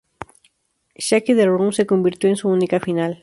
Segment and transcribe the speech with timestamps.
[0.97, 3.19] Shake the Room" se convirtió en su única final.